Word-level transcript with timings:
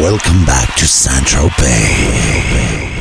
welcome 0.00 0.44
back 0.44 0.74
to 0.76 0.86
Central 0.86 1.48
Bay. 1.58 2.93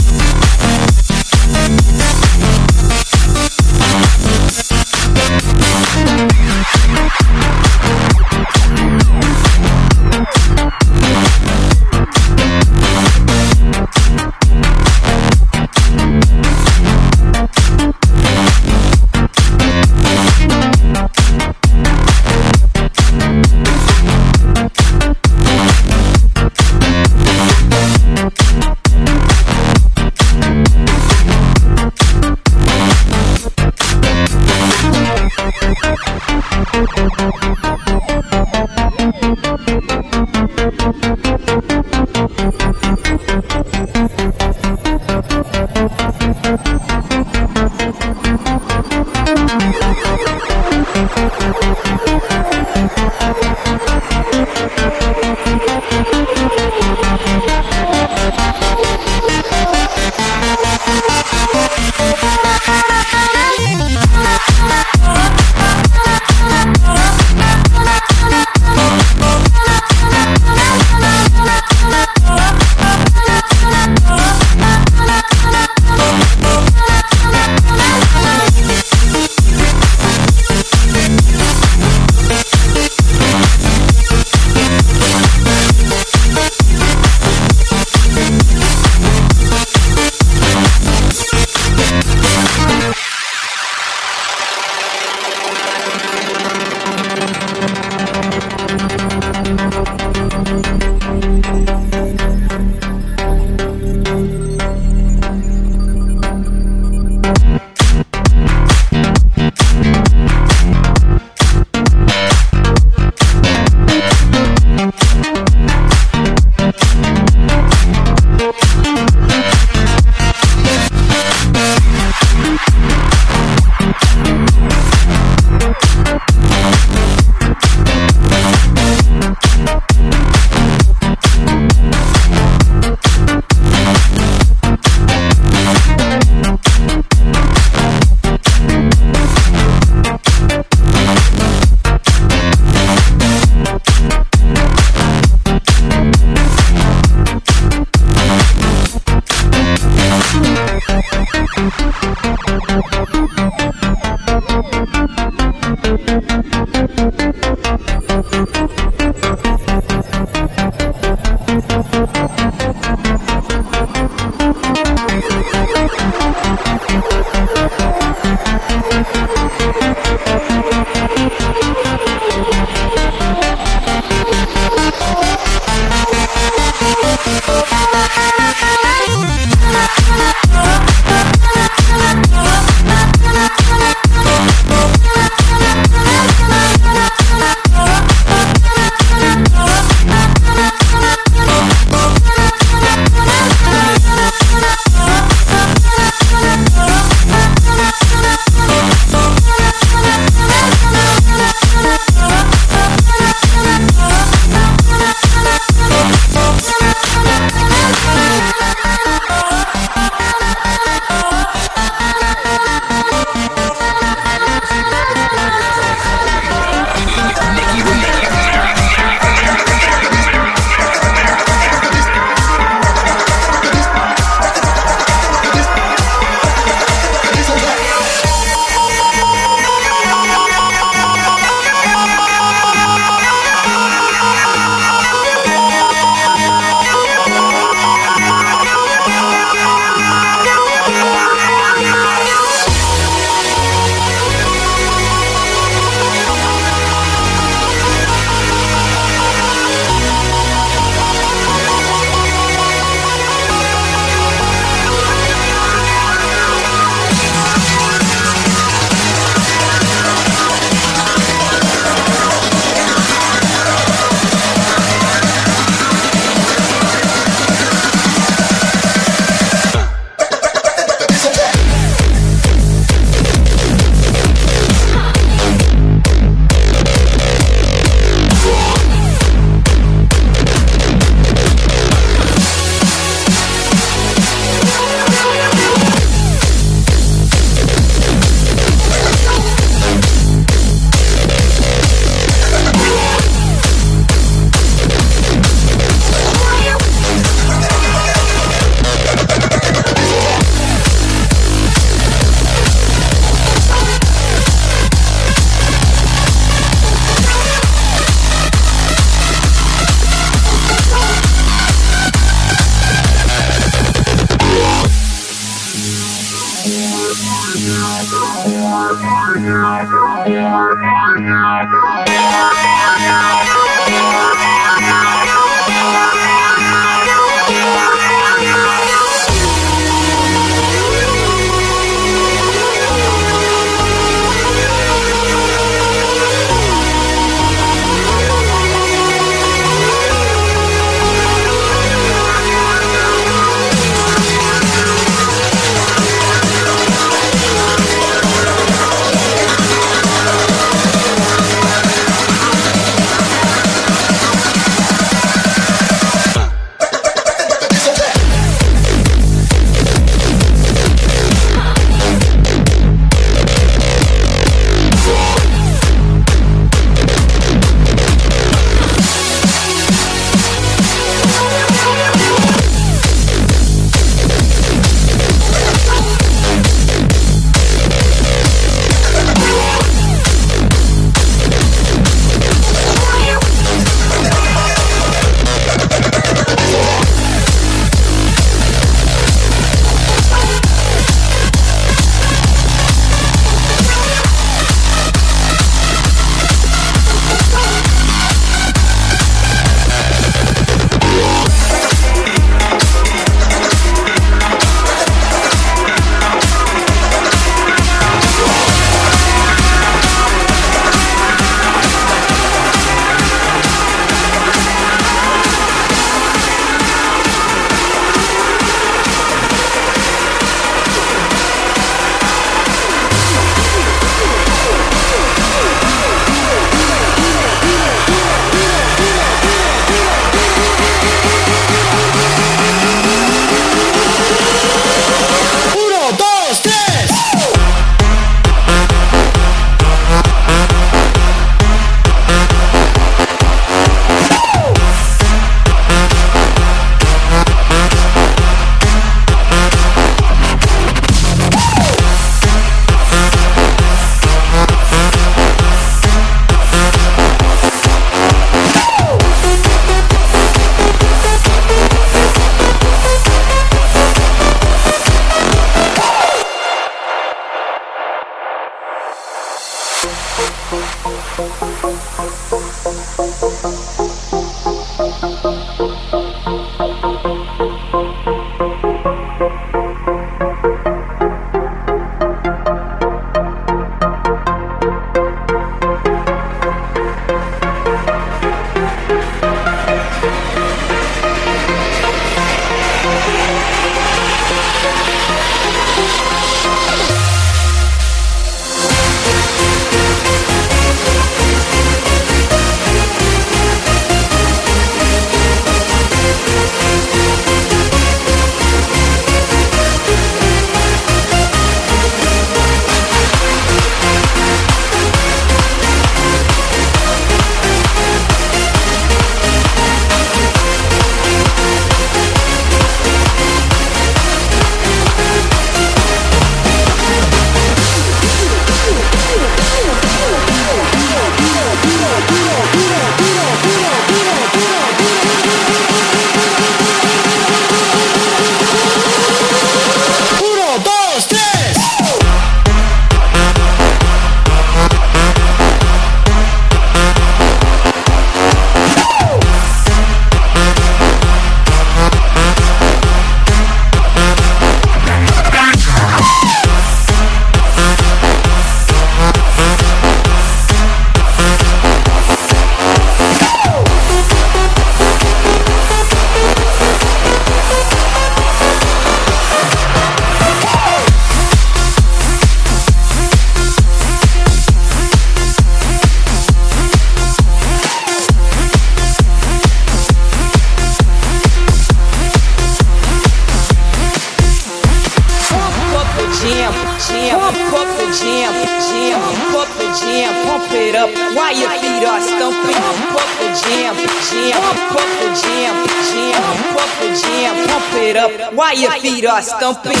Why 598.58 598.72
your 598.72 598.90
feet 598.90 599.24
are 599.24 599.40
stumping? 599.40 599.92
Why 599.92 600.00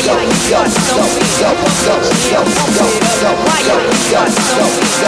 your 0.00 0.16
feet 0.24 0.54
are 0.54 0.70
stumping? 0.70 1.28
Why 3.44 3.60
your 3.60 3.76
feet 3.92 4.16
are 4.16 4.30
stumping? 4.32 5.04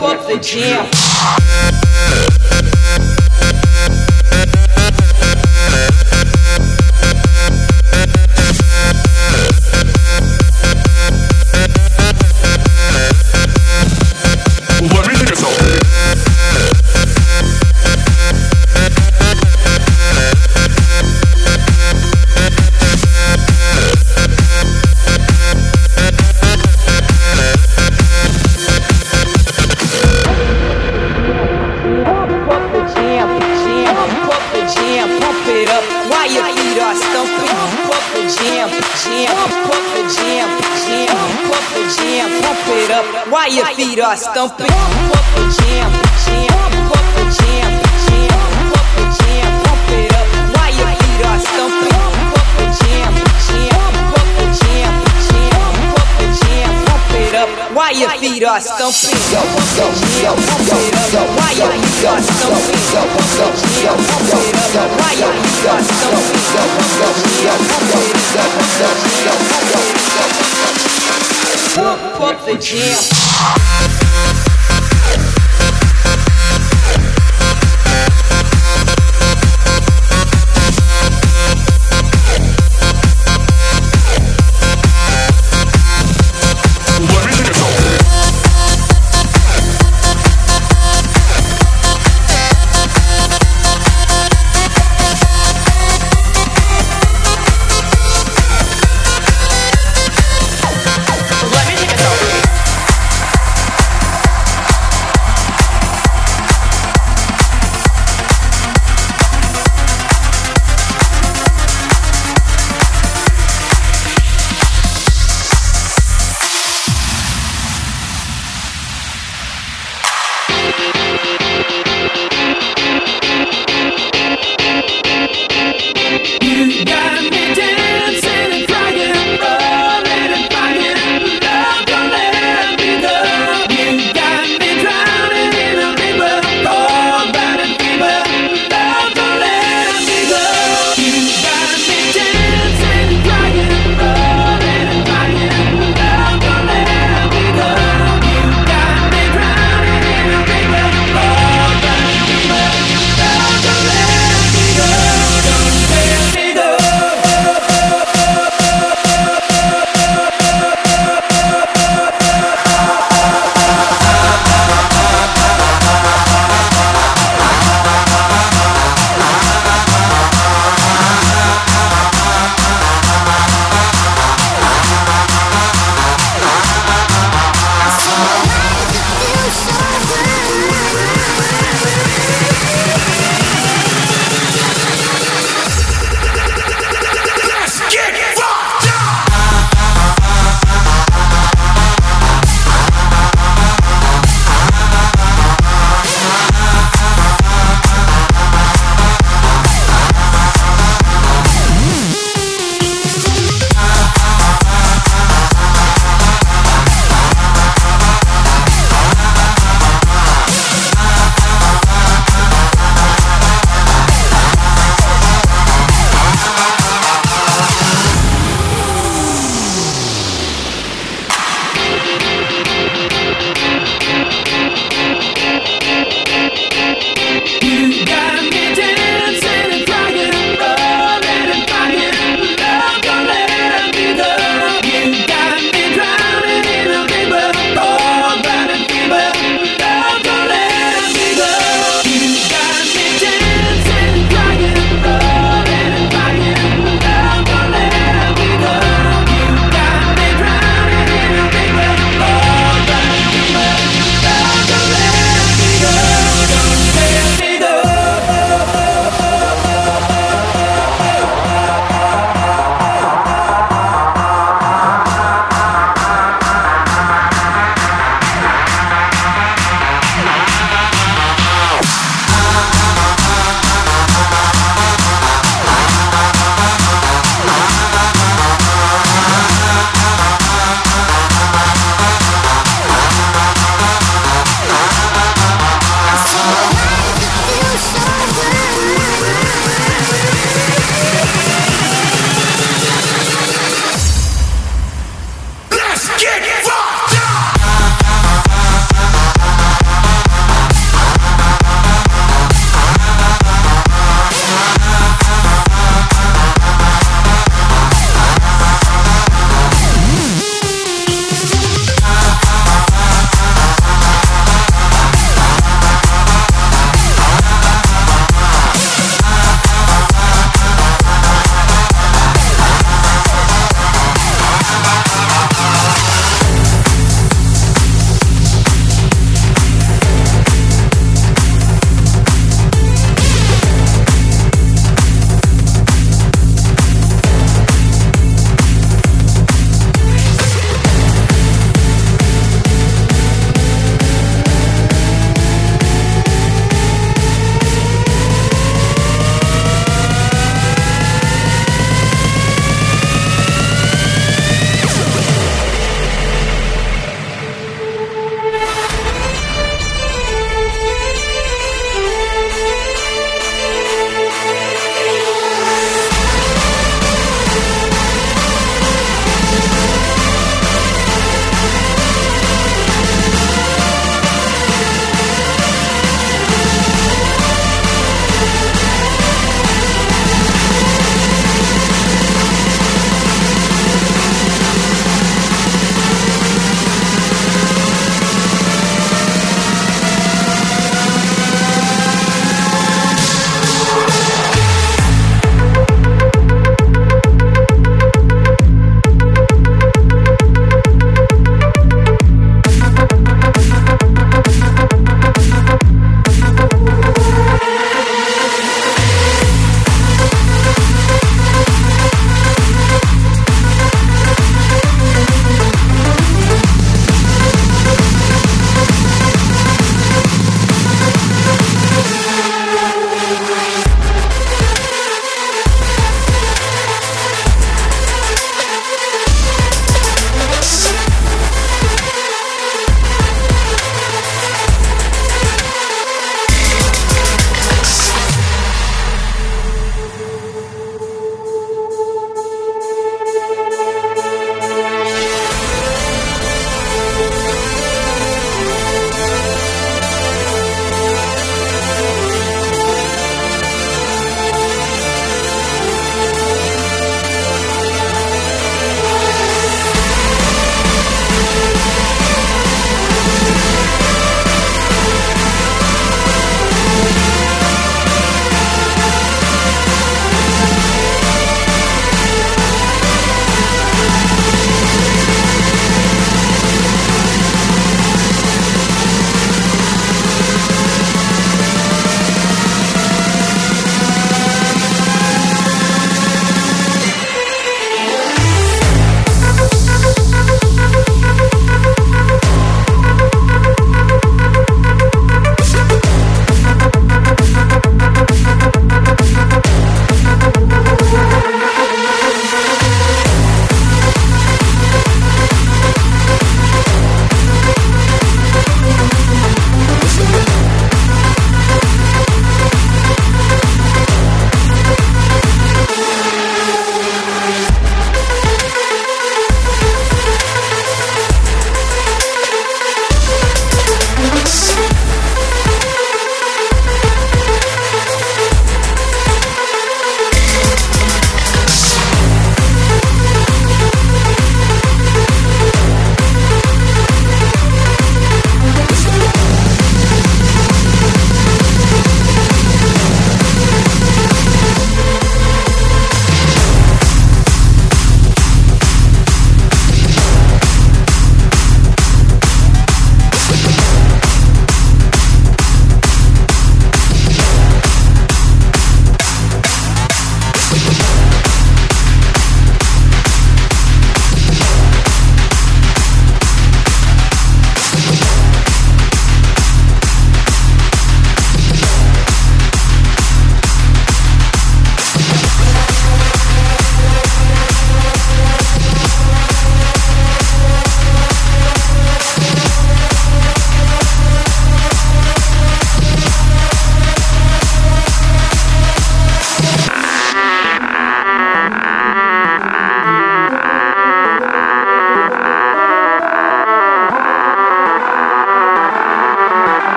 Up 0.00 0.20
the 0.28 0.38
jam. 0.40 2.27
Pump 44.18 44.58
the 44.58 44.64
jam, 44.66 45.92
jam, 46.26 46.50
jam, 46.50 46.98
jam, 47.38 47.70
jam, 49.14 49.50
pump 49.62 49.90
it 49.94 50.10
up 50.10 50.26
while 50.58 50.74
your 50.74 50.90
feet 50.98 51.22
are 51.22 51.38
stumping. 51.38 52.02
Jam, 52.78 53.14
jam, 53.28 54.12
jam, 54.48 54.98
jam, 54.98 55.54
jam, 56.48 56.74
pump 56.82 57.12
it 57.14 57.34
up 57.34 57.50
while 57.76 57.94
your 57.94 58.10
feet 58.18 58.42
are 58.42 58.58
stumping. 58.58 58.98
Pump 59.08 59.22
it 59.28 59.44
up 59.44 61.30
while 61.38 61.54
your 61.58 61.70
feet 61.70 62.04
are 62.08 62.18
stumping. 62.18 62.48
Pump 62.48 62.82
it 64.38 64.44
up 64.68 64.90
while 64.98 65.14
your 65.14 65.32
feet 65.32 65.66
are 65.68 65.78
stumping. 65.78 66.02
Pump 68.58 69.06
it 69.06 69.32
up. 70.52 70.57
Pump 71.74 72.20
up 72.20 72.46
the 72.46 72.56
jam. 72.58 74.47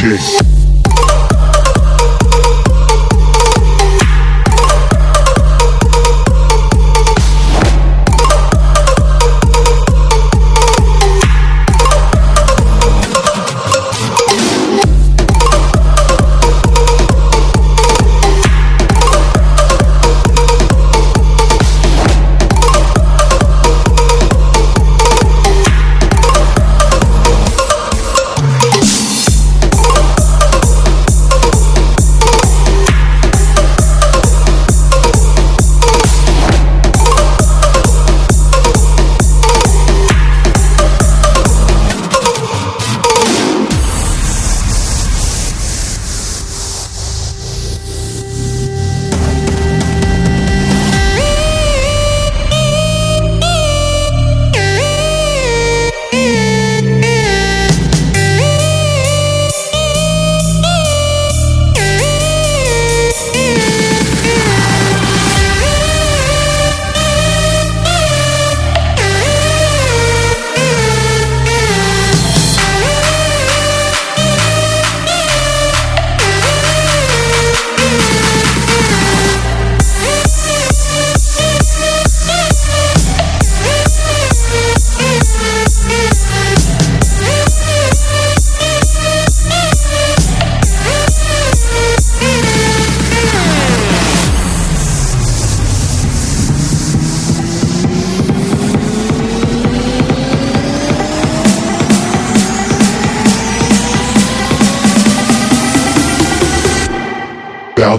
King. 0.00 0.49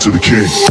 To 0.02 0.10
the 0.10 0.18
king. 0.18 0.71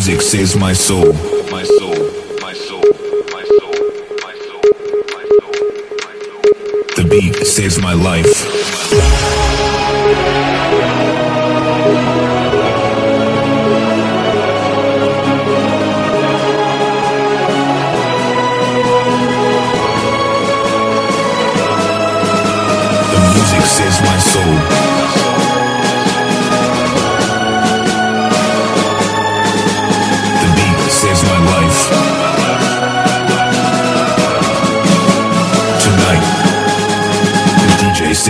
music 0.00 0.22
saves 0.22 0.56
my 0.56 0.72
soul. 0.72 1.12
My 1.52 1.62
soul, 1.62 1.94
my 2.40 2.54
soul, 2.54 2.80
my 3.20 3.44
soul, 3.44 3.74
my 4.24 4.34
soul, 4.46 4.62
my 5.12 5.24
soul, 5.36 5.60
my 6.06 6.14
soul. 6.24 6.42
The 6.96 7.06
beat 7.10 7.46
saves 7.46 7.78
my 7.82 7.92
life. 7.92 8.46
my 24.02 24.18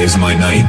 saves 0.00 0.16
my 0.16 0.32
night, 0.32 0.64